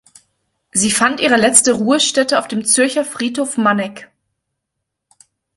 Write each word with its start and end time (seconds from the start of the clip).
Sie 0.71 0.89
fand 0.89 1.19
ihre 1.19 1.37
letzte 1.37 1.73
Ruhestätte 1.73 2.39
auf 2.39 2.47
dem 2.47 2.65
Zürcher 2.65 3.05
Friedhof 3.05 3.57
Manegg. 3.57 4.07